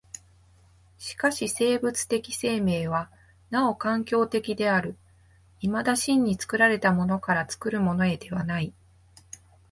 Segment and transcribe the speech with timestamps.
[0.97, 3.11] しかし生物的生命は
[3.51, 4.97] なお環境的である、
[5.59, 8.73] いまだ真に作られたものから作るものへではない。